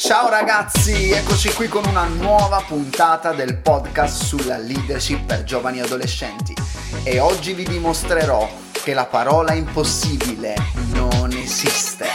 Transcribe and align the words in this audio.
Ciao 0.00 0.30
ragazzi, 0.30 1.10
eccoci 1.10 1.52
qui 1.52 1.68
con 1.68 1.84
una 1.84 2.06
nuova 2.06 2.64
puntata 2.66 3.34
del 3.34 3.58
podcast 3.58 4.22
sulla 4.22 4.56
leadership 4.56 5.26
per 5.26 5.44
giovani 5.44 5.82
adolescenti 5.82 6.54
e 7.04 7.18
oggi 7.18 7.52
vi 7.52 7.64
dimostrerò 7.64 8.48
che 8.72 8.94
la 8.94 9.04
parola 9.04 9.52
impossibile 9.52 10.54
non 10.94 11.30
esiste. 11.32 12.06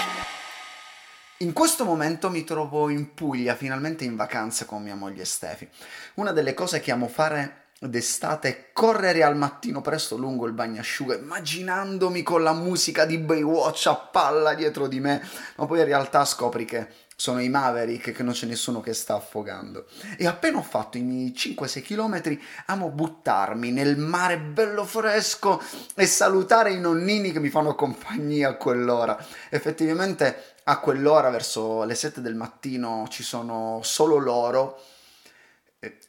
In 1.37 1.53
questo 1.53 1.85
momento 1.85 2.31
mi 2.31 2.43
trovo 2.43 2.89
in 2.89 3.13
Puglia, 3.13 3.53
finalmente 3.53 4.03
in 4.03 4.15
vacanza 4.15 4.65
con 4.65 4.81
mia 4.81 4.95
moglie 4.95 5.23
Stefi. 5.23 5.69
Una 6.15 6.31
delle 6.31 6.55
cose 6.55 6.79
che 6.79 6.91
amo 6.91 7.07
fare 7.07 7.65
d'estate 7.77 8.69
correre 8.71 9.21
al 9.21 9.35
mattino 9.35 9.81
presto 9.81 10.15
lungo 10.15 10.45
il 10.47 10.53
bagnasciuga 10.53 11.15
immaginandomi 11.15 12.23
con 12.23 12.41
la 12.41 12.53
musica 12.53 13.05
di 13.05 13.17
Baywatch 13.17 13.87
a 13.87 13.95
palla 13.95 14.53
dietro 14.53 14.87
di 14.87 15.01
me 15.01 15.21
ma 15.57 15.65
poi 15.65 15.79
in 15.79 15.85
realtà 15.85 16.23
scopri 16.23 16.63
che 16.63 16.87
sono 17.15 17.41
i 17.41 17.49
Maverick 17.49 18.11
che 18.11 18.23
non 18.23 18.33
c'è 18.33 18.45
nessuno 18.45 18.81
che 18.81 18.93
sta 18.93 19.15
affogando. 19.15 19.87
E 20.17 20.27
appena 20.27 20.57
ho 20.57 20.63
fatto 20.63 20.97
i 20.97 21.01
miei 21.01 21.33
5-6 21.35 21.81
km 21.81 22.37
amo 22.65 22.89
buttarmi 22.89 23.71
nel 23.71 23.97
mare 23.97 24.37
bello 24.37 24.83
fresco 24.83 25.61
e 25.95 26.05
salutare 26.05 26.73
i 26.73 26.79
nonnini 26.79 27.31
che 27.31 27.39
mi 27.39 27.49
fanno 27.49 27.73
compagnia 27.75 28.49
a 28.49 28.55
quell'ora. 28.55 29.17
Effettivamente 29.49 30.55
a 30.65 30.79
quell'ora 30.79 31.29
verso 31.29 31.83
le 31.83 31.95
7 31.95 32.21
del 32.21 32.35
mattino 32.35 33.07
ci 33.09 33.23
sono 33.23 33.79
solo 33.83 34.17
loro 34.17 34.81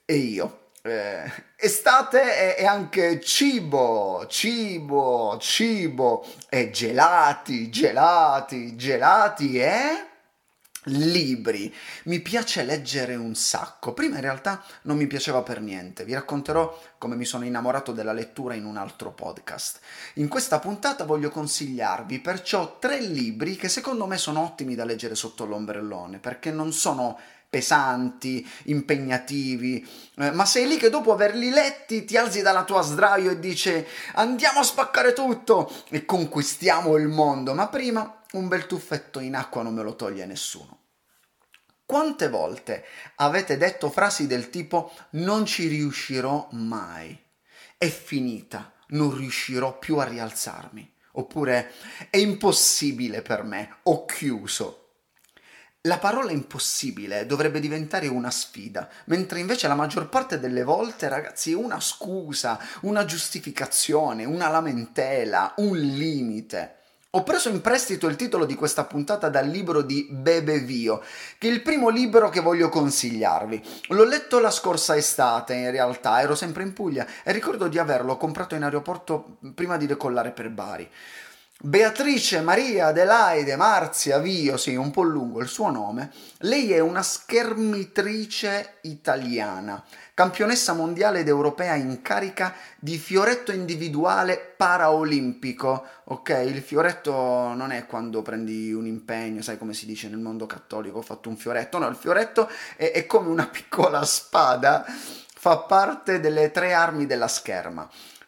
e 0.05 0.15
io. 0.15 0.65
Eh, 0.83 1.29
estate 1.57 2.55
è, 2.55 2.65
anche 2.65 3.21
cibo, 3.21 4.25
cibo, 4.29 5.37
cibo. 5.41 6.25
E 6.49 6.71
gelati, 6.71 7.71
gelati, 7.71 8.77
gelati 8.77 9.59
e 9.59 10.15
libri. 10.87 11.73
Mi 12.05 12.21
piace 12.21 12.63
leggere 12.65 13.15
un 13.15 13.35
sacco. 13.35 13.93
Prima 13.93 14.17
in 14.17 14.23
realtà 14.23 14.63
non 14.83 14.97
mi 14.97 15.07
piaceva 15.07 15.43
per 15.43 15.61
niente. 15.61 16.05
Vi 16.05 16.15
racconterò 16.15 16.79
come 16.99 17.17
mi 17.17 17.25
sono 17.25 17.45
innamorato 17.45 17.93
della 17.93 18.13
lettura 18.13 18.55
in 18.55 18.65
un 18.65 18.77
altro 18.77 19.13
podcast. 19.13 19.81
In 20.15 20.29
questa 20.29 20.59
puntata 20.59 21.05
voglio 21.05 21.31
consigliarvi 21.31 22.21
perciò 22.21 22.79
tre 22.79 23.01
libri 23.01 23.57
che 23.57 23.69
secondo 23.69 24.07
me 24.07 24.19
sono 24.19 24.43
ottimi 24.43 24.75
da 24.75 24.85
leggere 24.85 25.15
sotto 25.15 25.45
l'ombrellone, 25.45 26.19
perché 26.19 26.51
non 26.51 26.73
sono 26.73 27.19
pesanti, 27.49 28.47
impegnativi, 28.65 29.87
eh, 30.17 30.31
ma 30.33 30.45
sei 30.45 30.67
lì 30.67 30.77
che 30.77 30.91
dopo 30.91 31.13
averli 31.13 31.51
letti 31.51 32.05
ti 32.05 32.17
alzi 32.17 32.43
dalla 32.43 32.65
tua 32.65 32.83
sdraio 32.83 33.31
e 33.31 33.39
dici 33.39 33.85
andiamo 34.15 34.61
a 34.61 34.65
spaccare 34.65 35.13
tutto 35.13 35.73
e 35.89 36.05
conquistiamo 36.05 36.97
il 36.97 37.09
mondo, 37.09 37.55
ma 37.55 37.69
prima 37.69 38.16
un 38.33 38.49
bel 38.49 38.67
tuffetto 38.67 39.21
in 39.21 39.35
acqua 39.35 39.63
non 39.63 39.75
me 39.75 39.83
lo 39.83 39.97
toglie 39.97 40.27
nessuno. 40.27 40.81
Quante 41.87 42.29
volte 42.29 42.85
avete 43.17 43.57
detto 43.57 43.91
frasi 43.91 44.27
del 44.27 44.51
tipo 44.51 44.93
non 45.11 45.47
ci 45.47 45.69
riuscirò 45.69 46.49
mai, 46.51 47.17
è 47.79 47.87
finita, 47.87 48.73
non 48.89 49.15
riuscirò 49.17 49.79
più 49.79 49.99
a 49.99 50.05
rialzarmi, 50.05 50.95
oppure 51.13 51.73
è 52.11 52.17
impossibile 52.17 53.23
per 53.23 53.45
me, 53.45 53.77
ho 53.85 54.05
chiuso. 54.05 54.87
La 55.83 55.99
parola 55.99 56.33
impossibile 56.33 57.27
dovrebbe 57.27 57.61
diventare 57.61 58.09
una 58.09 58.33
sfida, 58.33 58.91
mentre 59.05 59.39
invece 59.39 59.69
la 59.69 59.77
maggior 59.77 60.09
parte 60.09 60.41
delle 60.41 60.65
volte, 60.65 61.09
ragazzi, 61.09 61.53
è 61.53 61.55
una 61.55 61.79
scusa, 61.79 62.59
una 62.81 63.05
giustificazione, 63.05 64.25
una 64.25 64.49
lamentela, 64.49 65.55
un 65.59 65.79
limite. 65.79 66.76
Ho 67.17 67.23
preso 67.23 67.49
in 67.49 67.63
prestito 67.63 68.09
il 68.09 68.17
titolo 68.17 68.45
di 68.45 68.55
questa 68.55 68.85
puntata 68.85 69.31
dal 69.31 69.49
libro 69.49 69.81
di 69.81 70.07
Bebe 70.11 70.59
Vio, 70.59 71.03
che 71.39 71.49
è 71.49 71.51
il 71.51 71.63
primo 71.63 71.89
libro 71.89 72.29
che 72.29 72.41
voglio 72.41 72.69
consigliarvi. 72.69 73.63
L'ho 73.89 74.05
letto 74.05 74.39
la 74.39 74.51
scorsa 74.51 74.95
estate, 74.95 75.55
in 75.55 75.71
realtà, 75.71 76.21
ero 76.21 76.35
sempre 76.35 76.63
in 76.63 76.75
Puglia 76.75 77.07
e 77.25 77.33
ricordo 77.33 77.69
di 77.69 77.79
averlo 77.79 78.19
comprato 78.19 78.55
in 78.55 78.65
aeroporto 78.65 79.39
prima 79.55 79.79
di 79.79 79.87
decollare 79.87 80.33
per 80.33 80.51
Bari. 80.51 80.91
Beatrice 81.59 82.43
Maria 82.43 82.89
Adelaide 82.89 83.57
Marzia 83.57 84.19
Vio, 84.19 84.59
sì, 84.59 84.75
un 84.75 84.91
po' 84.91 85.01
lungo 85.01 85.41
il 85.41 85.49
suo 85.49 85.71
nome, 85.71 86.13
lei 86.41 86.71
è 86.73 86.81
una 86.81 87.03
schermitrice 87.03 88.75
italiana, 88.83 89.83
campionessa 90.17 90.73
mondiale 90.73 91.19
ed 91.19 91.29
europea 91.29 91.75
in 91.75 92.01
carica 92.01 92.55
di 92.79 92.97
fioretto 92.97 93.53
individuale 93.53 94.39
paraolimpico. 94.57 95.85
Ok, 96.05 96.43
il 96.43 96.63
fioretto 96.63 97.13
non 97.13 97.71
è 97.71 97.85
quando 97.85 98.23
prendi 98.23 98.73
un 98.73 98.87
impegno, 98.87 99.43
sai 99.43 99.59
come 99.59 99.75
si 99.75 99.85
dice 99.85 100.09
nel 100.09 100.17
mondo 100.17 100.47
cattolico, 100.47 100.97
ho 100.97 101.03
fatto 101.03 101.29
un 101.29 101.37
fioretto, 101.37 101.77
no, 101.77 101.87
il 101.89 101.97
fioretto 101.97 102.49
è, 102.77 102.93
è 102.93 103.05
come 103.05 103.29
una 103.29 103.45
piccola 103.53 104.03
spada, 104.07 104.87
fa 104.87 105.59
parte 105.59 106.19
delle 106.19 106.51
tre 106.51 106.73
armi 106.73 107.05
della 107.05 107.29
scherma. 107.29 107.87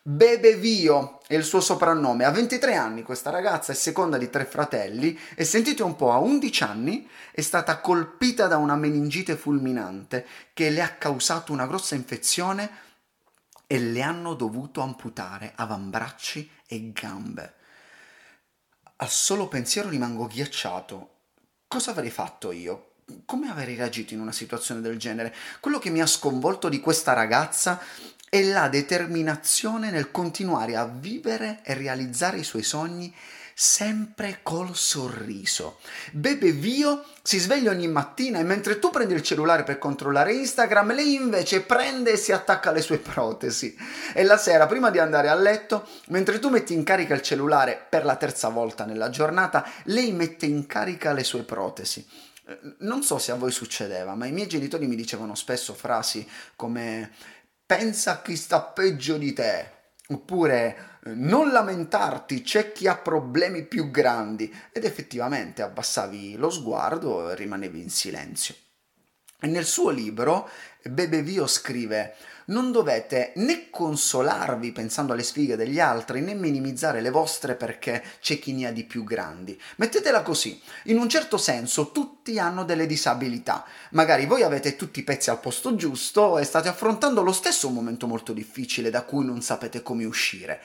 Bebe 0.08 0.56
Vio 0.56 1.20
è 1.26 1.34
il 1.34 1.44
suo 1.44 1.60
soprannome. 1.60 2.24
Ha 2.24 2.30
23 2.30 2.74
anni 2.76 3.02
questa 3.02 3.28
ragazza, 3.28 3.72
è 3.72 3.74
seconda 3.74 4.16
di 4.16 4.30
tre 4.30 4.46
fratelli 4.46 5.18
e 5.34 5.44
sentite 5.44 5.82
un 5.82 5.96
po', 5.96 6.12
a 6.12 6.16
11 6.16 6.62
anni 6.62 7.06
è 7.30 7.42
stata 7.42 7.78
colpita 7.80 8.46
da 8.46 8.56
una 8.56 8.74
meningite 8.74 9.36
fulminante 9.36 10.26
che 10.54 10.70
le 10.70 10.80
ha 10.80 10.94
causato 10.94 11.52
una 11.52 11.66
grossa 11.66 11.94
infezione 11.94 12.70
e 13.66 13.78
le 13.78 14.00
hanno 14.00 14.32
dovuto 14.32 14.80
amputare 14.80 15.52
avambracci 15.54 16.52
e 16.66 16.90
gambe. 16.90 17.54
Al 18.96 19.10
solo 19.10 19.46
pensiero 19.46 19.90
rimango 19.90 20.26
ghiacciato. 20.26 21.16
Cosa 21.68 21.90
avrei 21.90 22.10
fatto 22.10 22.50
io? 22.50 22.92
Come 23.26 23.50
avrei 23.50 23.74
reagito 23.74 24.14
in 24.14 24.20
una 24.20 24.32
situazione 24.32 24.80
del 24.80 24.96
genere? 24.96 25.34
Quello 25.60 25.78
che 25.78 25.90
mi 25.90 26.00
ha 26.00 26.06
sconvolto 26.06 26.70
di 26.70 26.80
questa 26.80 27.12
ragazza 27.12 27.78
e 28.28 28.44
la 28.44 28.68
determinazione 28.68 29.90
nel 29.90 30.10
continuare 30.10 30.76
a 30.76 30.84
vivere 30.84 31.60
e 31.62 31.74
realizzare 31.74 32.38
i 32.38 32.44
suoi 32.44 32.62
sogni 32.62 33.14
sempre 33.60 34.38
col 34.44 34.76
sorriso. 34.76 35.78
Bebe 36.12 36.52
Vio 36.52 37.04
si 37.22 37.38
sveglia 37.40 37.72
ogni 37.72 37.88
mattina 37.88 38.38
e 38.38 38.44
mentre 38.44 38.78
tu 38.78 38.90
prendi 38.90 39.14
il 39.14 39.22
cellulare 39.22 39.64
per 39.64 39.78
controllare 39.78 40.32
Instagram, 40.32 40.94
lei 40.94 41.14
invece 41.14 41.62
prende 41.62 42.12
e 42.12 42.16
si 42.16 42.30
attacca 42.30 42.70
alle 42.70 42.82
sue 42.82 42.98
protesi. 42.98 43.76
E 44.14 44.22
la 44.22 44.36
sera, 44.36 44.66
prima 44.66 44.90
di 44.90 45.00
andare 45.00 45.28
a 45.28 45.34
letto, 45.34 45.88
mentre 46.06 46.38
tu 46.38 46.50
metti 46.50 46.72
in 46.72 46.84
carica 46.84 47.14
il 47.14 47.20
cellulare 47.20 47.84
per 47.88 48.04
la 48.04 48.14
terza 48.14 48.48
volta 48.48 48.84
nella 48.84 49.10
giornata, 49.10 49.68
lei 49.86 50.12
mette 50.12 50.46
in 50.46 50.68
carica 50.68 51.12
le 51.12 51.24
sue 51.24 51.42
protesi. 51.42 52.06
Eh, 52.46 52.58
non 52.78 53.02
so 53.02 53.18
se 53.18 53.32
a 53.32 53.34
voi 53.34 53.50
succedeva, 53.50 54.14
ma 54.14 54.26
i 54.26 54.32
miei 54.32 54.46
genitori 54.46 54.86
mi 54.86 54.94
dicevano 54.94 55.34
spesso 55.34 55.74
frasi 55.74 56.24
come 56.54 57.10
pensa 57.68 58.12
a 58.12 58.22
chi 58.22 58.34
sta 58.34 58.62
peggio 58.62 59.18
di 59.18 59.34
te. 59.34 59.72
Oppure 60.08 61.00
eh, 61.04 61.12
non 61.14 61.52
lamentarti, 61.52 62.40
c'è 62.40 62.72
chi 62.72 62.88
ha 62.88 62.96
problemi 62.96 63.66
più 63.66 63.90
grandi. 63.90 64.50
Ed 64.72 64.84
effettivamente 64.84 65.60
abbassavi 65.60 66.36
lo 66.36 66.48
sguardo 66.48 67.30
e 67.30 67.34
rimanevi 67.34 67.78
in 67.78 67.90
silenzio. 67.90 68.54
Nel 69.40 69.66
suo 69.66 69.90
libro 69.90 70.50
Bebe 70.82 71.22
Vio 71.22 71.46
scrive 71.46 72.16
non 72.46 72.72
dovete 72.72 73.32
né 73.36 73.70
consolarvi 73.70 74.72
pensando 74.72 75.12
alle 75.12 75.22
sfighe 75.22 75.54
degli 75.54 75.78
altri 75.78 76.20
né 76.22 76.34
minimizzare 76.34 77.00
le 77.00 77.10
vostre 77.10 77.54
perché 77.54 78.02
c'è 78.20 78.40
chi 78.40 78.52
ne 78.52 78.66
ha 78.66 78.72
di 78.72 78.82
più 78.82 79.04
grandi. 79.04 79.56
Mettetela 79.76 80.22
così, 80.22 80.60
in 80.86 80.98
un 80.98 81.08
certo 81.08 81.36
senso 81.36 81.92
tutti 81.92 82.40
hanno 82.40 82.64
delle 82.64 82.86
disabilità, 82.86 83.64
magari 83.90 84.26
voi 84.26 84.42
avete 84.42 84.74
tutti 84.74 84.98
i 84.98 85.04
pezzi 85.04 85.30
al 85.30 85.38
posto 85.38 85.76
giusto 85.76 86.36
e 86.38 86.42
state 86.42 86.68
affrontando 86.68 87.22
lo 87.22 87.32
stesso 87.32 87.68
momento 87.68 88.08
molto 88.08 88.32
difficile 88.32 88.90
da 88.90 89.02
cui 89.02 89.24
non 89.24 89.40
sapete 89.40 89.82
come 89.82 90.04
uscire. 90.04 90.60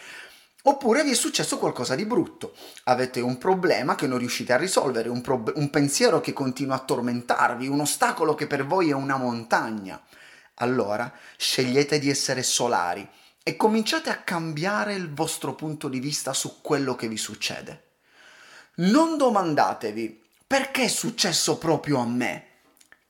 Oppure 0.65 1.03
vi 1.03 1.11
è 1.11 1.15
successo 1.15 1.57
qualcosa 1.57 1.93
di 1.93 2.05
brutto, 2.05 2.55
avete 2.85 3.19
un 3.19 3.37
problema 3.37 3.95
che 3.95 4.07
non 4.07 4.17
riuscite 4.17 4.53
a 4.53 4.57
risolvere, 4.57 5.09
un, 5.09 5.19
pro- 5.19 5.51
un, 5.55 5.69
pensiero 5.69 6.21
che 6.21 6.31
continua 6.31 6.75
a 6.75 6.79
tormentarvi, 6.79 7.67
un 7.67 7.81
ostacolo 7.81 8.33
che 8.33 8.47
per 8.47 8.65
voi 8.65 8.89
è 8.89 8.93
una 8.93 9.17
montagna. 9.17 10.01
Allora 10.55 11.11
scegliete 11.35 11.99
di 11.99 12.09
essere 12.09 12.43
solari 12.43 13.05
e 13.43 13.57
cominciate 13.57 14.09
a 14.09 14.21
cambiare 14.21 14.93
il 14.93 15.13
vostro 15.13 15.53
punto 15.53 15.89
di 15.89 15.99
vista 15.99 16.33
su 16.33 16.61
quello 16.61 16.95
che 16.95 17.09
vi 17.09 17.17
succede. 17.17 17.87
Non 18.75 19.17
domandatevi 19.17 20.23
perché 20.47 20.83
è 20.83 20.87
successo 20.87 21.57
proprio 21.57 21.97
a 21.97 22.05
me. 22.05 22.45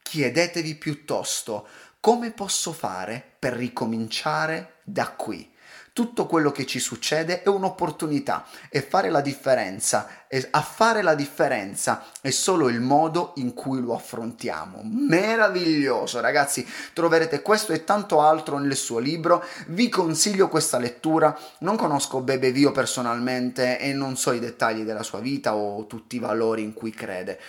Chiedetevi 0.01 0.73
piuttosto 0.73 1.67
come 1.99 2.31
posso 2.31 2.73
fare 2.73 3.23
per 3.37 3.53
ricominciare 3.53 4.79
da 4.83 5.11
qui 5.11 5.52
Tutto 5.93 6.25
quello 6.25 6.51
che 6.51 6.65
ci 6.65 6.79
succede 6.79 7.43
è 7.43 7.49
un'opportunità 7.49 8.47
e 8.69 8.81
fare 8.81 9.11
la 9.11 9.21
differenza, 9.21 10.25
e 10.27 10.47
a 10.49 10.61
fare 10.61 11.03
la 11.03 11.13
differenza 11.13 12.05
è 12.19 12.31
solo 12.31 12.67
il 12.67 12.81
modo 12.81 13.33
in 13.35 13.53
cui 13.53 13.79
lo 13.79 13.93
affrontiamo. 13.93 14.81
Meraviglioso, 14.83 16.19
ragazzi, 16.19 16.67
troverete 16.93 17.43
questo 17.43 17.73
e 17.73 17.83
tanto 17.83 18.21
altro 18.21 18.57
nel 18.57 18.75
suo 18.75 18.97
libro. 18.97 19.45
Vi 19.67 19.87
consiglio 19.89 20.49
questa 20.49 20.79
lettura. 20.79 21.37
Non 21.59 21.77
conosco 21.77 22.21
Bebe 22.21 22.51
Vio 22.51 22.71
personalmente 22.71 23.77
e 23.77 23.93
non 23.93 24.17
so 24.17 24.31
i 24.31 24.39
dettagli 24.39 24.81
della 24.81 25.03
sua 25.03 25.19
vita 25.19 25.53
o 25.53 25.85
tutti 25.85 26.15
i 26.15 26.19
valori 26.19 26.63
in 26.63 26.73
cui 26.73 26.89
crede. 26.89 27.39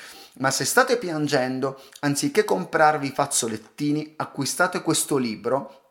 Ma 0.41 0.51
se 0.51 0.67
state 0.67 0.99
piangendo, 0.99 1.81
anziché 2.01 2.45
comprarvi 2.45 3.11
fazzolettini, 3.11 4.13
acquistate 4.17 4.83
questo 4.83 5.17
libro 5.17 5.84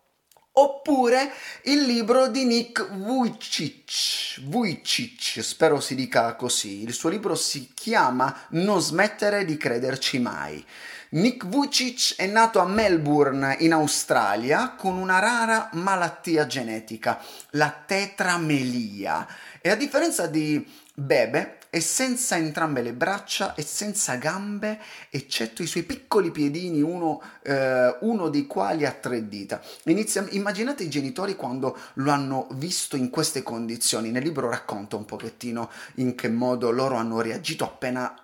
oppure 0.54 1.32
il 1.64 1.82
libro 1.82 2.28
di 2.28 2.46
Nick 2.46 2.88
Vujicic, 2.92 4.42
Vujicic, 4.44 5.44
spero 5.44 5.80
si 5.80 5.96
dica 5.96 6.36
così. 6.36 6.84
Il 6.84 6.94
suo 6.94 7.10
libro 7.10 7.36
si 7.36 7.72
chiama 7.74 8.46
Non 8.50 8.82
smettere 8.82 9.46
di 9.46 9.58
crederci 9.58 10.20
mai. 10.20 10.64
Nick 11.10 11.46
Vujicic 11.46 12.16
è 12.18 12.26
nato 12.26 12.60
a 12.60 12.66
Melbourne, 12.66 13.58
in 13.60 13.74
Australia, 13.74 14.74
con 14.76 14.98
una 14.98 15.20
rara 15.20 15.70
malattia 15.74 16.48
genetica, 16.48 17.22
la 17.52 17.84
tetramelia. 17.86 19.28
E 19.62 19.70
a 19.70 19.76
differenza 19.76 20.28
di 20.28 20.66
Bebe, 20.94 21.58
è 21.74 21.80
senza 21.80 22.38
entrambe 22.38 22.84
le 22.84 22.94
braccia 22.94 23.56
e 23.56 23.64
senza 23.64 24.14
gambe, 24.18 24.80
eccetto 25.10 25.64
i 25.64 25.66
suoi 25.66 25.82
piccoli 25.82 26.30
piedini, 26.30 26.84
uno, 26.84 27.20
eh, 27.42 27.98
uno 28.02 28.30
dei 28.30 28.46
quali 28.46 28.86
ha 28.86 28.92
tre 28.92 29.28
dita. 29.28 29.60
Inizia, 29.86 30.24
immaginate 30.30 30.84
i 30.84 30.90
genitori 30.90 31.36
quando 31.36 31.76
lo 31.96 32.12
hanno 32.12 32.48
visto 32.52 32.96
in 32.96 33.10
queste 33.10 33.42
condizioni. 33.42 34.12
Nel 34.12 34.22
libro 34.22 34.52
racconta 34.52 34.98
un 34.98 35.06
pochettino 35.06 35.72
in 35.96 36.14
che 36.14 36.30
modo 36.30 36.70
loro 36.70 36.98
hanno 36.98 37.22
reagito 37.22 37.64
appena 37.64 38.24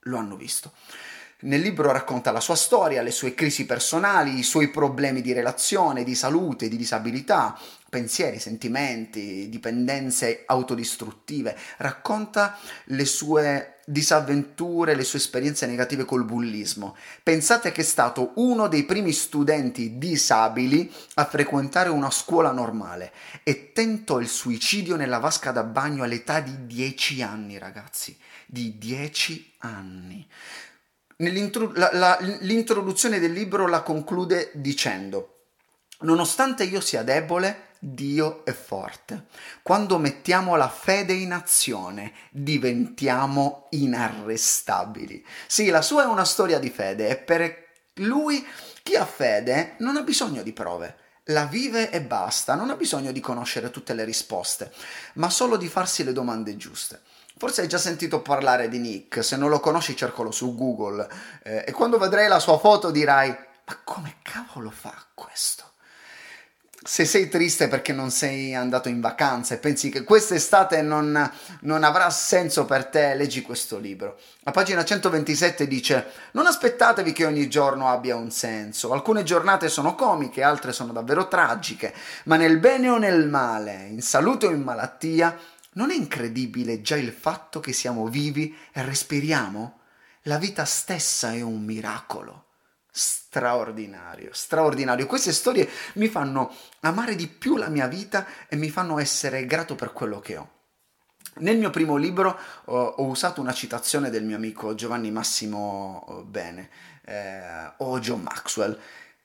lo 0.00 0.16
hanno 0.16 0.36
visto. 0.36 0.72
Nel 1.40 1.60
libro 1.60 1.92
racconta 1.92 2.32
la 2.32 2.40
sua 2.40 2.56
storia, 2.56 3.02
le 3.02 3.10
sue 3.10 3.34
crisi 3.34 3.66
personali, 3.66 4.38
i 4.38 4.42
suoi 4.42 4.68
problemi 4.68 5.20
di 5.20 5.34
relazione, 5.34 6.02
di 6.02 6.14
salute, 6.14 6.70
di 6.70 6.78
disabilità, 6.78 7.58
pensieri, 7.88 8.38
sentimenti, 8.38 9.48
dipendenze 9.48 10.42
autodistruttive, 10.46 11.56
racconta 11.78 12.58
le 12.86 13.04
sue 13.04 13.76
disavventure, 13.86 14.96
le 14.96 15.04
sue 15.04 15.20
esperienze 15.20 15.66
negative 15.66 16.04
col 16.04 16.24
bullismo. 16.24 16.96
Pensate 17.22 17.70
che 17.70 17.82
è 17.82 17.84
stato 17.84 18.32
uno 18.36 18.66
dei 18.66 18.84
primi 18.84 19.12
studenti 19.12 19.96
disabili 19.96 20.92
a 21.14 21.24
frequentare 21.24 21.88
una 21.88 22.10
scuola 22.10 22.50
normale 22.50 23.12
e 23.44 23.72
tentò 23.72 24.18
il 24.18 24.28
suicidio 24.28 24.96
nella 24.96 25.18
vasca 25.18 25.52
da 25.52 25.62
bagno 25.62 26.02
all'età 26.02 26.40
di 26.40 26.66
10 26.66 27.22
anni, 27.22 27.58
ragazzi, 27.58 28.18
di 28.46 28.76
10 28.76 29.52
anni. 29.58 30.26
La, 31.18 31.90
la, 31.92 32.18
l'introduzione 32.40 33.18
del 33.20 33.32
libro 33.32 33.66
la 33.68 33.80
conclude 33.80 34.50
dicendo 34.54 35.35
Nonostante 36.00 36.64
io 36.64 36.80
sia 36.80 37.02
debole, 37.02 37.68
Dio 37.78 38.44
è 38.44 38.52
forte. 38.52 39.26
Quando 39.62 39.98
mettiamo 39.98 40.56
la 40.56 40.68
fede 40.68 41.12
in 41.12 41.32
azione, 41.32 42.12
diventiamo 42.30 43.68
inarrestabili. 43.70 45.24
Sì, 45.46 45.68
la 45.68 45.82
sua 45.82 46.04
è 46.04 46.06
una 46.06 46.24
storia 46.24 46.58
di 46.58 46.70
fede 46.70 47.08
e 47.08 47.16
per 47.16 47.64
lui 47.94 48.44
chi 48.82 48.96
ha 48.96 49.06
fede 49.06 49.74
non 49.78 49.96
ha 49.96 50.02
bisogno 50.02 50.42
di 50.42 50.52
prove. 50.52 50.96
La 51.30 51.46
vive 51.46 51.90
e 51.90 52.02
basta, 52.02 52.54
non 52.54 52.70
ha 52.70 52.76
bisogno 52.76 53.10
di 53.10 53.20
conoscere 53.20 53.70
tutte 53.70 53.94
le 53.94 54.04
risposte, 54.04 54.72
ma 55.14 55.28
solo 55.28 55.56
di 55.56 55.68
farsi 55.68 56.04
le 56.04 56.12
domande 56.12 56.56
giuste. 56.56 57.00
Forse 57.38 57.62
hai 57.62 57.68
già 57.68 57.78
sentito 57.78 58.22
parlare 58.22 58.68
di 58.68 58.78
Nick, 58.78 59.24
se 59.24 59.36
non 59.36 59.50
lo 59.50 59.60
conosci 59.60 59.96
cercalo 59.96 60.30
su 60.30 60.54
Google 60.54 61.08
eh, 61.42 61.64
e 61.66 61.72
quando 61.72 61.98
vedrai 61.98 62.28
la 62.28 62.38
sua 62.38 62.58
foto 62.58 62.90
dirai 62.90 63.28
ma 63.28 63.80
come 63.82 64.16
cavolo 64.22 64.70
fa 64.70 64.94
questo? 65.12 65.72
Se 66.86 67.04
sei 67.04 67.28
triste 67.28 67.66
perché 67.66 67.92
non 67.92 68.12
sei 68.12 68.54
andato 68.54 68.88
in 68.88 69.00
vacanza 69.00 69.54
e 69.54 69.58
pensi 69.58 69.90
che 69.90 70.04
quest'estate 70.04 70.82
non, 70.82 71.30
non, 71.62 71.82
avrà 71.82 72.08
senso 72.10 72.64
per 72.64 72.86
te, 72.86 73.16
leggi 73.16 73.42
questo 73.42 73.78
libro. 73.78 74.16
A 74.44 74.52
pagina 74.52 74.84
127 74.84 75.66
dice: 75.66 76.06
Non 76.32 76.46
aspettatevi 76.46 77.10
che 77.10 77.26
ogni 77.26 77.48
giorno 77.48 77.88
abbia 77.88 78.14
un 78.14 78.30
senso. 78.30 78.92
Alcune 78.92 79.24
giornate 79.24 79.68
sono 79.68 79.96
comiche, 79.96 80.44
altre 80.44 80.72
sono 80.72 80.92
davvero 80.92 81.26
tragiche, 81.26 81.92
ma 82.26 82.36
nel 82.36 82.58
bene 82.58 82.88
o 82.88 82.98
nel 82.98 83.28
male, 83.28 83.88
in 83.90 84.00
salute 84.00 84.46
o 84.46 84.50
in 84.50 84.62
malattia, 84.62 85.36
non 85.72 85.90
è 85.90 85.94
incredibile 85.94 86.82
già 86.82 86.96
il 86.96 87.10
fatto 87.10 87.58
che 87.58 87.72
siamo 87.72 88.06
vivi 88.06 88.56
e 88.72 88.82
respiriamo? 88.82 89.80
La 90.22 90.38
vita 90.38 90.64
stessa 90.64 91.32
è 91.32 91.40
un 91.40 91.64
miracolo 91.64 92.45
straordinario, 92.96 94.30
straordinario. 94.32 95.04
Queste 95.04 95.32
storie 95.32 95.68
mi 95.94 96.08
fanno 96.08 96.50
amare 96.80 97.14
di 97.14 97.28
più 97.28 97.56
la 97.56 97.68
mia 97.68 97.86
vita 97.86 98.26
e 98.48 98.56
mi 98.56 98.70
fanno 98.70 98.98
essere 98.98 99.44
grato 99.44 99.74
per 99.74 99.92
quello 99.92 100.18
che 100.20 100.36
ho. 100.38 100.50
Nel 101.40 101.58
mio 101.58 101.68
primo 101.68 101.96
libro 101.96 102.38
ho, 102.64 102.82
ho 102.82 103.04
usato 103.04 103.42
una 103.42 103.52
citazione 103.52 104.08
del 104.08 104.24
mio 104.24 104.36
amico 104.36 104.74
Giovanni 104.74 105.10
Massimo 105.10 106.06
eh, 106.08 106.22
Bene 106.24 106.70
eh, 107.04 107.72
o 107.76 107.98
John 107.98 108.22
Maxwell 108.22 108.78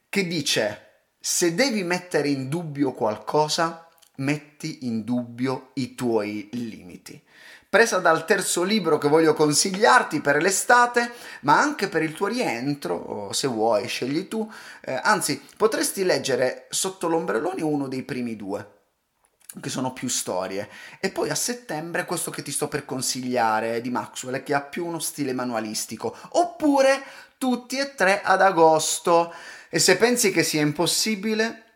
che 0.09 0.27
dice 0.27 0.87
se 1.17 1.55
devi 1.55 1.83
mettere 1.83 2.27
in 2.27 2.49
dubbio 2.49 2.91
qualcosa, 2.91 3.87
metti 4.21 4.79
in 4.87 5.03
dubbio 5.03 5.71
i 5.75 5.95
tuoi 5.95 6.49
limiti. 6.53 7.21
Presa 7.67 7.99
dal 7.99 8.25
terzo 8.25 8.63
libro 8.63 8.97
che 8.97 9.07
voglio 9.07 9.33
consigliarti 9.33 10.19
per 10.19 10.41
l'estate, 10.41 11.11
ma 11.41 11.59
anche 11.59 11.87
per 11.87 12.03
il 12.03 12.13
tuo 12.13 12.27
rientro, 12.27 13.29
se 13.31 13.47
vuoi, 13.47 13.87
scegli 13.87 14.27
tu. 14.27 14.49
Eh, 14.81 14.99
anzi, 15.01 15.41
potresti 15.55 16.03
leggere 16.03 16.67
sotto 16.69 17.07
l'ombrellone 17.07 17.61
uno 17.61 17.87
dei 17.87 18.03
primi 18.03 18.35
due 18.35 18.79
che 19.59 19.69
sono 19.69 19.93
più 19.93 20.07
storie. 20.07 20.69
E 20.99 21.11
poi 21.11 21.29
a 21.29 21.35
settembre 21.35 22.05
questo 22.05 22.29
che 22.29 22.41
ti 22.41 22.51
sto 22.51 22.67
per 22.67 22.85
consigliare 22.85 23.81
di 23.81 23.89
Maxwell 23.89 24.43
che 24.43 24.53
ha 24.53 24.61
più 24.61 24.85
uno 24.85 24.99
stile 24.99 25.33
manualistico. 25.33 26.15
Oppure 26.31 27.01
tutti 27.37 27.77
e 27.77 27.95
tre 27.95 28.21
ad 28.21 28.41
agosto. 28.41 29.33
E 29.69 29.79
se 29.79 29.95
pensi 29.95 30.31
che 30.31 30.43
sia 30.43 30.61
impossibile 30.61 31.70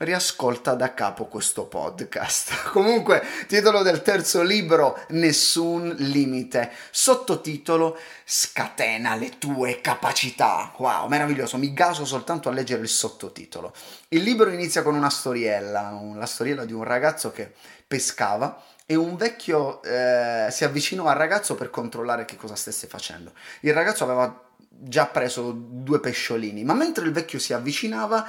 riascolta 0.00 0.74
da 0.74 0.94
capo 0.94 1.26
questo 1.26 1.66
podcast. 1.66 2.68
Comunque, 2.72 3.22
titolo 3.46 3.82
del 3.82 4.02
terzo 4.02 4.42
libro, 4.42 5.04
Nessun 5.08 5.94
limite. 5.98 6.70
Sottotitolo, 6.90 7.98
Scatena 8.24 9.14
le 9.14 9.38
tue 9.38 9.80
capacità. 9.80 10.72
Wow, 10.76 11.06
meraviglioso, 11.08 11.58
mi 11.58 11.72
gaso 11.72 12.04
soltanto 12.04 12.48
a 12.48 12.52
leggere 12.52 12.82
il 12.82 12.88
sottotitolo. 12.88 13.74
Il 14.08 14.22
libro 14.22 14.50
inizia 14.50 14.82
con 14.82 14.94
una 14.94 15.10
storiella, 15.10 16.00
la 16.14 16.26
storiella 16.26 16.64
di 16.64 16.72
un 16.72 16.84
ragazzo 16.84 17.30
che 17.30 17.52
pescava 17.86 18.62
e 18.86 18.94
un 18.94 19.16
vecchio 19.16 19.82
eh, 19.82 20.48
si 20.50 20.64
avvicinò 20.64 21.06
al 21.06 21.16
ragazzo 21.16 21.54
per 21.54 21.70
controllare 21.70 22.24
che 22.24 22.36
cosa 22.36 22.54
stesse 22.54 22.86
facendo. 22.86 23.32
Il 23.60 23.74
ragazzo 23.74 24.04
aveva 24.04 24.48
già 24.68 25.06
preso 25.06 25.52
due 25.52 26.00
pesciolini, 26.00 26.64
ma 26.64 26.72
mentre 26.72 27.04
il 27.04 27.12
vecchio 27.12 27.38
si 27.38 27.52
avvicinava, 27.52 28.26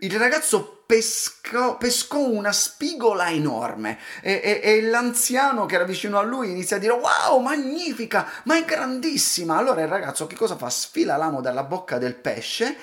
il 0.00 0.18
ragazzo 0.18 0.82
pescò, 0.86 1.76
pescò 1.76 2.18
una 2.18 2.52
spigola 2.52 3.30
enorme 3.30 3.98
e, 4.22 4.40
e, 4.42 4.60
e, 4.62 4.82
l'anziano 4.82 5.66
che 5.66 5.74
era 5.76 5.84
vicino 5.84 6.18
a 6.18 6.22
lui 6.22 6.50
inizia 6.50 6.76
a 6.76 6.78
dire 6.80 6.94
wow 6.94 7.38
magnifica 7.40 8.26
ma 8.44 8.56
è 8.56 8.64
grandissima. 8.64 9.56
Allora 9.56 9.82
il 9.82 9.88
ragazzo 9.88 10.26
che 10.26 10.36
cosa 10.36 10.56
fa? 10.56 10.70
Sfila 10.70 11.16
l'amo 11.16 11.40
dalla 11.40 11.64
bocca 11.64 11.98
del 11.98 12.14
pesce 12.14 12.76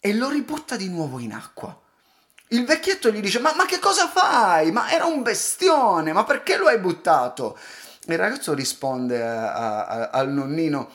e 0.00 0.14
lo 0.14 0.28
ributta 0.28 0.76
di 0.76 0.88
nuovo 0.88 1.18
in 1.18 1.32
acqua. 1.32 1.78
Il 2.48 2.64
vecchietto 2.64 3.10
gli 3.10 3.20
dice 3.20 3.38
ma, 3.38 3.54
ma 3.54 3.66
che 3.66 3.78
cosa 3.78 4.08
fai? 4.08 4.72
Ma 4.72 4.90
era 4.90 5.04
un 5.04 5.22
bestione 5.22 6.12
ma 6.12 6.24
perché 6.24 6.56
lo 6.56 6.66
hai 6.66 6.78
buttato? 6.78 7.58
Il 8.06 8.18
ragazzo 8.18 8.54
risponde 8.54 9.22
a, 9.22 9.84
a, 9.84 10.10
al 10.10 10.30
nonnino 10.30 10.90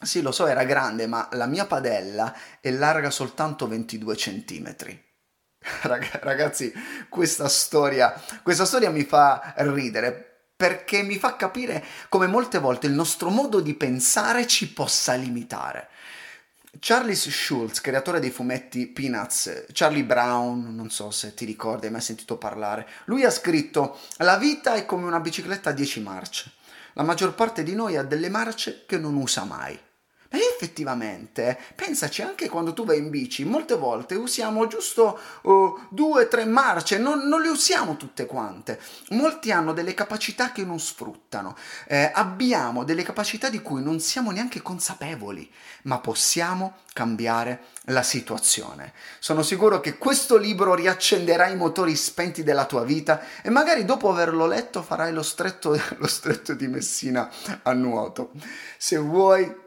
sì, 0.00 0.22
lo 0.22 0.30
so, 0.30 0.46
era 0.46 0.64
grande, 0.64 1.06
ma 1.08 1.28
la 1.32 1.46
mia 1.46 1.66
padella 1.66 2.32
è 2.60 2.70
larga 2.70 3.10
soltanto 3.10 3.66
22 3.66 4.16
centimetri. 4.16 5.06
Ragazzi, 5.82 6.72
questa 7.08 7.48
storia, 7.48 8.14
questa 8.42 8.64
storia 8.64 8.90
mi 8.90 9.04
fa 9.04 9.54
ridere 9.56 10.50
perché 10.56 11.02
mi 11.02 11.18
fa 11.18 11.36
capire 11.36 11.84
come 12.08 12.26
molte 12.28 12.58
volte 12.58 12.86
il 12.86 12.92
nostro 12.92 13.30
modo 13.30 13.60
di 13.60 13.74
pensare 13.74 14.46
ci 14.46 14.72
possa 14.72 15.14
limitare. 15.14 15.88
Charles 16.78 17.28
Schulz, 17.28 17.80
creatore 17.80 18.20
dei 18.20 18.30
fumetti 18.30 18.86
Peanuts, 18.86 19.66
Charlie 19.72 20.04
Brown, 20.04 20.76
non 20.76 20.90
so 20.90 21.10
se 21.10 21.34
ti 21.34 21.44
ricordi, 21.44 21.86
hai 21.86 21.92
mai 21.92 22.00
sentito 22.00 22.36
parlare, 22.36 22.86
lui 23.06 23.24
ha 23.24 23.30
scritto 23.30 23.98
La 24.18 24.36
vita 24.36 24.74
è 24.74 24.84
come 24.86 25.06
una 25.06 25.18
bicicletta 25.18 25.70
a 25.70 25.72
10 25.72 26.00
marce. 26.00 26.52
La 26.92 27.02
maggior 27.02 27.34
parte 27.34 27.64
di 27.64 27.74
noi 27.74 27.96
ha 27.96 28.02
delle 28.02 28.28
marce 28.28 28.84
che 28.86 28.98
non 28.98 29.16
usa 29.16 29.44
mai 29.44 29.78
Ma 30.30 30.38
effettivamente, 30.38 31.58
pensaci 31.74 32.20
anche 32.20 32.50
quando 32.50 32.74
tu 32.74 32.84
vai 32.84 32.98
in 32.98 33.08
bici, 33.08 33.44
molte 33.44 33.76
volte 33.76 34.14
usiamo 34.14 34.66
giusto 34.66 35.18
uh, 35.42 35.78
due 35.88 36.24
o 36.24 36.28
tre 36.28 36.44
marce, 36.44 36.98
non, 36.98 37.26
non, 37.28 37.40
le 37.40 37.48
usiamo 37.48 37.96
tutte 37.96 38.26
quante. 38.26 38.78
Molti 39.10 39.52
hanno 39.52 39.72
delle 39.72 39.94
capacità 39.94 40.52
che 40.52 40.66
non 40.66 40.78
sfruttano, 40.80 41.56
eh, 41.86 42.10
abbiamo 42.12 42.84
delle 42.84 43.04
capacità 43.04 43.48
di 43.48 43.62
cui 43.62 43.82
non 43.82 44.00
siamo 44.00 44.30
neanche 44.30 44.60
consapevoli, 44.60 45.50
ma 45.84 45.98
possiamo 45.98 46.76
cambiare 46.92 47.62
la 47.84 48.02
situazione. 48.02 48.92
Sono 49.20 49.42
sicuro 49.42 49.80
che 49.80 49.96
questo 49.96 50.36
libro 50.36 50.74
riaccenderà 50.74 51.46
i 51.46 51.56
motori 51.56 51.96
spenti 51.96 52.42
della 52.42 52.66
tua 52.66 52.84
vita 52.84 53.22
e 53.40 53.48
magari 53.48 53.86
dopo 53.86 54.10
averlo 54.10 54.46
letto 54.46 54.82
farai 54.82 55.10
lo 55.10 55.22
stretto, 55.22 55.70
lo 55.96 56.06
stretto 56.06 56.52
di 56.52 56.68
Messina 56.68 57.30
a 57.62 57.72
nuoto. 57.72 58.32
Se 58.76 58.98
vuoi 58.98 59.66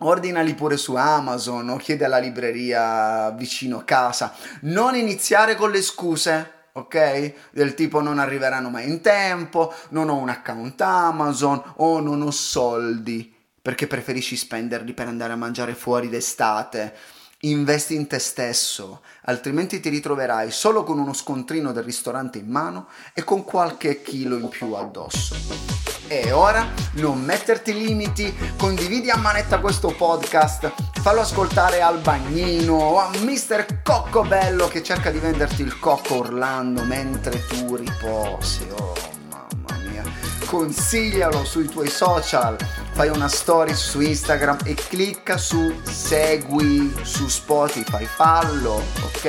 Ordinali 0.00 0.54
pure 0.54 0.76
su 0.76 0.94
Amazon 0.94 1.70
o 1.70 1.76
chiedi 1.76 2.04
alla 2.04 2.18
libreria 2.18 3.30
vicino 3.30 3.82
casa. 3.84 4.32
Non 4.62 4.94
iniziare 4.94 5.56
con 5.56 5.72
le 5.72 5.82
scuse, 5.82 6.66
ok? 6.72 7.32
Del 7.50 7.74
tipo 7.74 8.00
non 8.00 8.20
arriveranno 8.20 8.70
mai 8.70 8.88
in 8.88 9.00
tempo, 9.00 9.74
non 9.88 10.08
ho 10.08 10.14
un 10.14 10.28
account 10.28 10.80
Amazon 10.80 11.60
o 11.76 11.98
non 11.98 12.22
ho 12.22 12.30
soldi 12.30 13.34
perché 13.60 13.88
preferisci 13.88 14.36
spenderli 14.36 14.94
per 14.94 15.08
andare 15.08 15.32
a 15.32 15.36
mangiare 15.36 15.74
fuori 15.74 16.08
d'estate. 16.08 16.94
Investi 17.40 17.94
in 17.94 18.06
te 18.06 18.20
stesso, 18.20 19.02
altrimenti 19.22 19.80
ti 19.80 19.88
ritroverai 19.88 20.50
solo 20.52 20.84
con 20.84 20.98
uno 20.98 21.12
scontrino 21.12 21.72
del 21.72 21.84
ristorante 21.84 22.38
in 22.38 22.48
mano 22.48 22.88
e 23.14 23.24
con 23.24 23.44
qualche 23.44 24.00
chilo 24.02 24.36
in 24.36 24.48
più 24.48 24.72
addosso. 24.74 25.97
E 26.10 26.32
ora 26.32 26.66
non 26.92 27.20
metterti 27.20 27.74
limiti, 27.74 28.34
condividi 28.56 29.10
a 29.10 29.18
manetta 29.18 29.58
questo 29.58 29.88
podcast, 29.88 30.72
fallo 31.02 31.20
ascoltare 31.20 31.82
al 31.82 31.98
bagnino 31.98 32.72
o 32.72 32.98
a 32.98 33.10
Mr. 33.18 33.82
Coccobello 33.82 34.68
che 34.68 34.82
cerca 34.82 35.10
di 35.10 35.18
venderti 35.18 35.60
il 35.60 35.78
cocco 35.78 36.20
Orlando 36.20 36.82
mentre 36.82 37.44
tu 37.46 37.76
riposi. 37.76 38.66
Oh 38.70 38.94
mamma 39.28 39.82
mia, 39.82 40.02
consiglialo 40.46 41.44
sui 41.44 41.68
tuoi 41.68 41.90
social, 41.90 42.56
fai 42.92 43.10
una 43.10 43.28
story 43.28 43.74
su 43.74 44.00
Instagram 44.00 44.60
e 44.64 44.72
clicca 44.72 45.36
su 45.36 45.78
segui 45.82 46.90
su 47.02 47.28
Spotify, 47.28 48.06
fallo, 48.06 48.82
ok? 49.04 49.24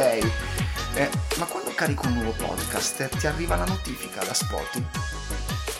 Eh, 0.95 1.09
ma 1.35 1.45
quando 1.45 1.73
carico 1.75 2.07
un 2.07 2.13
nuovo 2.13 2.31
podcast 2.31 3.17
ti 3.17 3.27
arriva 3.27 3.57
la 3.57 3.65
notifica 3.65 4.23
da 4.23 4.33
Spotify? 4.33 5.18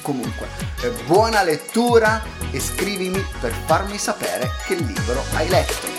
Comunque, 0.01 0.47
eh, 0.81 0.89
buona 1.05 1.43
lettura 1.43 2.23
e 2.51 2.59
scrivimi 2.59 3.23
per 3.39 3.53
farmi 3.65 3.97
sapere 3.97 4.49
che 4.65 4.75
libro 4.75 5.23
hai 5.33 5.47
letto. 5.49 5.98